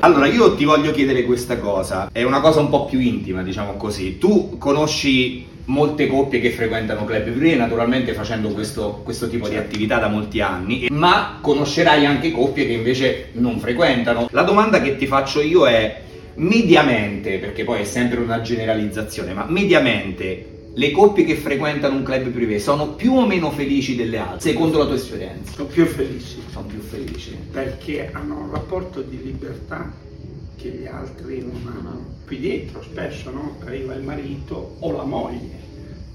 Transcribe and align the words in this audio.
Allora, 0.00 0.26
io 0.26 0.54
ti 0.54 0.64
voglio 0.64 0.92
chiedere 0.92 1.24
questa 1.24 1.58
cosa, 1.58 2.10
è 2.12 2.22
una 2.22 2.40
cosa 2.40 2.60
un 2.60 2.68
po' 2.68 2.84
più 2.84 3.00
intima, 3.00 3.42
diciamo 3.42 3.72
così. 3.74 4.18
Tu 4.18 4.56
conosci 4.56 5.44
molte 5.64 6.06
coppie 6.06 6.40
che 6.40 6.50
frequentano 6.50 7.04
club 7.04 7.22
privé, 7.22 7.56
naturalmente 7.56 8.12
facendo 8.12 8.50
questo, 8.50 9.00
questo 9.02 9.28
tipo 9.28 9.48
di 9.48 9.54
certo. 9.54 9.68
attività 9.68 9.98
da 9.98 10.06
molti 10.06 10.40
anni, 10.40 10.86
ma 10.90 11.38
conoscerai 11.40 12.06
anche 12.06 12.30
coppie 12.30 12.66
che 12.66 12.72
invece 12.72 13.30
non 13.32 13.58
frequentano. 13.58 14.28
La 14.30 14.42
domanda 14.42 14.80
che 14.80 14.96
ti 14.96 15.06
faccio 15.06 15.40
io 15.40 15.66
è, 15.66 16.02
mediamente, 16.36 17.38
perché 17.38 17.64
poi 17.64 17.80
è 17.80 17.84
sempre 17.84 18.20
una 18.20 18.40
generalizzazione, 18.40 19.32
ma 19.32 19.44
mediamente 19.48 20.55
le 20.78 20.90
coppie 20.90 21.24
che 21.24 21.36
frequentano 21.36 21.96
un 21.96 22.02
club 22.02 22.28
privé 22.28 22.58
sono 22.58 22.88
più 22.90 23.14
o 23.14 23.26
meno 23.26 23.50
felici 23.50 23.96
delle 23.96 24.18
altre, 24.18 24.50
secondo 24.50 24.76
la 24.76 24.84
tua 24.84 24.96
esperienza? 24.96 25.52
Sono 25.52 25.68
più 25.68 25.86
felici. 25.86 26.36
Sono 26.50 26.66
più 26.66 26.80
felici. 26.80 27.34
Perché 27.50 28.10
hanno 28.12 28.40
un 28.40 28.50
rapporto 28.50 29.00
di 29.00 29.22
libertà 29.22 29.90
che 30.56 30.68
gli 30.68 30.86
altri 30.86 31.40
non 31.40 31.62
hanno. 31.64 32.14
Qui 32.26 32.40
dentro 32.40 32.82
spesso 32.82 33.30
no? 33.30 33.56
arriva 33.64 33.94
il 33.94 34.02
marito 34.02 34.76
o 34.80 34.92
la 34.92 35.04
moglie 35.04 35.64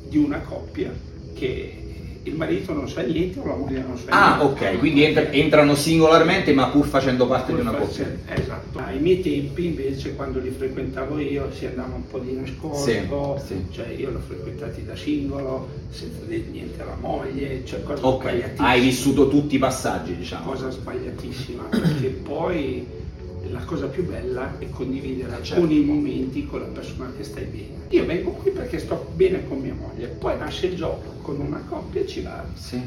di 0.08 0.18
una 0.18 0.40
coppia 0.41 0.93
che 1.34 1.91
il 2.23 2.35
marito 2.35 2.71
non 2.73 2.88
sa 2.88 3.02
niente 3.02 3.39
o 3.39 3.45
la 3.48 3.55
moglie 3.55 3.81
non 3.81 3.98
sa 3.98 4.11
Ah, 4.11 4.38
niente. 4.43 4.63
ok, 4.66 4.77
quindi 4.77 5.03
entra- 5.03 5.31
entrano 5.31 5.73
singolarmente 5.73 6.53
ma 6.53 6.67
pur 6.67 6.85
facendo 6.85 7.25
parte 7.27 7.53
di 7.53 7.59
una 7.59 7.71
Pur 7.71 7.88
coppia. 7.88 8.16
Esatto. 8.27 8.77
Ai 8.77 8.99
miei 8.99 9.21
tempi 9.21 9.66
invece 9.66 10.13
quando 10.16 10.39
li 10.39 10.52
frequentavo 10.52 11.17
io 11.20 11.49
si 11.52 11.65
andava 11.65 11.95
un 11.95 12.07
po' 12.07 12.20
di 12.20 12.34
nascosto, 12.34 13.41
Sì, 13.43 13.53
sì. 13.55 13.65
cioè 13.71 13.88
io 13.98 14.12
l'ho 14.12 14.20
frequentati 14.20 14.84
da 14.85 14.95
singolo, 14.95 15.67
senza 15.89 16.20
dire 16.27 16.43
niente 16.52 16.81
alla 16.81 16.98
moglie, 16.99 17.63
cioè 17.65 17.81
cosa 17.81 18.05
Ok, 18.05 18.51
hai 18.57 18.81
vissuto 18.81 19.27
tutti 19.27 19.55
i 19.55 19.59
passaggi, 19.59 20.15
diciamo. 20.15 20.51
cosa 20.51 20.70
sbagliatissima, 20.70 21.63
perché 21.71 22.07
poi 22.07 22.85
la 23.52 23.60
cosa 23.66 23.88
più 23.88 24.05
bella 24.07 24.54
è 24.57 24.70
condividere 24.70 25.32
Certo. 25.41 25.54
alcuni 25.55 25.82
momenti 25.82 26.46
con 26.46 26.60
la 26.62 26.68
persona 26.68 27.12
che 27.16 27.24
stai 27.24 27.44
bene. 27.46 27.80
Io 27.90 28.05
vengo 28.05 28.32
qui 28.32 28.52
perché 28.52 28.80
sto 28.80 29.12
bene 29.16 29.46
con 29.48 29.60
mia 29.60 29.74
moglie, 29.74 30.08
poi 30.08 30.38
nasce 30.38 30.68
il 30.68 30.76
gioco 30.76 31.13
con 31.21 31.40
una 31.40 31.63
coppia 31.68 32.02
e 32.02 32.08
ci 32.08 32.21
va. 32.21 32.43
Sì. 32.54 32.82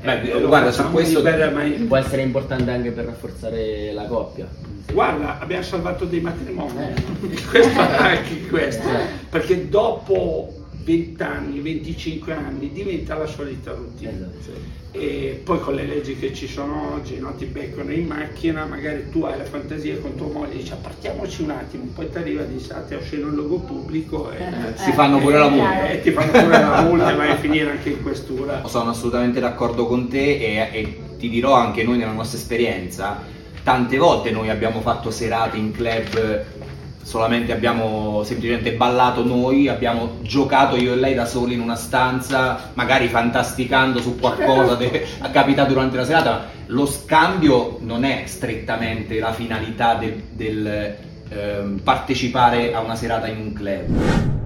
Eh, 0.00 0.18
Beh, 0.20 0.38
lo 0.40 0.48
guarda, 0.48 0.70
su 0.70 0.82
questo... 0.90 1.18
di 1.20 1.24
bere, 1.24 1.50
ma- 1.50 1.64
Può 1.86 1.96
essere 1.96 2.22
importante 2.22 2.70
anche 2.70 2.90
per 2.90 3.06
rafforzare 3.06 3.92
la 3.92 4.04
coppia. 4.04 4.46
Guarda, 4.92 5.40
abbiamo 5.40 5.62
salvato 5.62 6.04
dei 6.04 6.20
matrimoni, 6.20 6.72
Eh. 6.78 7.40
questo 7.50 7.80
anche 7.80 8.46
questo, 8.48 8.86
Eh. 8.88 9.06
perché 9.30 9.68
dopo 9.68 10.52
20 10.84 11.22
anni, 11.22 11.60
25 11.60 12.32
anni 12.34 12.70
diventa 12.72 13.16
la 13.16 13.26
solita 13.26 13.72
routine. 13.72 14.10
Esatto. 14.10 14.82
E 14.96 15.40
poi 15.42 15.58
con 15.58 15.74
le 15.74 15.84
leggi 15.86 16.16
che 16.16 16.32
ci 16.32 16.46
sono 16.46 16.94
oggi, 16.94 17.18
no? 17.18 17.34
ti 17.34 17.46
beccano 17.46 17.90
in 17.90 18.06
macchina, 18.06 18.64
magari 18.64 19.10
tu 19.10 19.24
hai 19.24 19.36
la 19.36 19.44
fantasia 19.44 19.98
con 19.98 20.14
tua 20.14 20.28
moglie, 20.28 20.58
dici 20.58 20.70
"Ah, 20.70 20.76
partiamoci 20.76 21.42
un 21.42 21.50
attimo, 21.50 21.84
poi 21.92 22.08
ti 22.08 22.16
arriva 22.18 22.42
e 22.42 22.48
dici 22.48 22.70
ah, 22.70 22.80
ti 22.82 22.94
è 22.94 22.98
uscito 22.98 23.26
il 23.26 23.34
logo 23.34 23.58
pubblico 23.58 24.30
e, 24.30 24.38
Si 24.76 24.92
fanno 24.92 25.18
pure 25.18 25.38
la 25.38 25.48
multa. 25.48 25.88
e 25.90 26.00
ti 26.00 26.12
fanno 26.12 26.30
pure 26.30 26.46
la 26.60 26.82
multa 26.82 27.12
e 27.12 27.16
vai 27.16 27.30
a 27.30 27.36
finire 27.36 27.70
anche 27.72 27.88
in 27.88 28.02
questura. 28.02 28.62
Sono 28.68 28.90
assolutamente 28.90 29.40
d'accordo 29.40 29.86
con 29.86 30.08
te 30.08 30.36
e, 30.38 30.68
e 30.70 30.98
ti 31.18 31.28
dirò 31.28 31.54
anche 31.54 31.82
noi 31.82 31.98
nella 31.98 32.12
nostra 32.12 32.38
esperienza, 32.38 33.20
tante 33.64 33.96
volte 33.96 34.30
noi 34.30 34.48
abbiamo 34.48 34.80
fatto 34.80 35.10
serate 35.10 35.56
in 35.56 35.72
club, 35.72 36.44
solamente 37.04 37.52
abbiamo 37.52 38.22
semplicemente 38.24 38.72
ballato 38.72 39.24
noi, 39.24 39.68
abbiamo 39.68 40.18
giocato 40.22 40.74
io 40.74 40.94
e 40.94 40.96
lei 40.96 41.14
da 41.14 41.26
soli 41.26 41.54
in 41.54 41.60
una 41.60 41.76
stanza, 41.76 42.70
magari 42.74 43.08
fantasticando 43.08 44.00
su 44.00 44.18
qualcosa 44.18 44.76
che 44.76 45.06
capita 45.30 45.64
durante 45.64 45.96
la 45.96 46.04
serata, 46.04 46.30
ma 46.30 46.42
lo 46.66 46.86
scambio 46.86 47.78
non 47.80 48.04
è 48.04 48.22
strettamente 48.26 49.18
la 49.18 49.32
finalità 49.32 49.94
del, 49.94 50.22
del, 50.30 50.96
ehm, 51.28 51.80
partecipare 51.84 52.74
a 52.74 52.80
una 52.80 52.96
serata 52.96 53.26
in 53.26 53.36
un 53.38 53.52
club. 53.52 54.43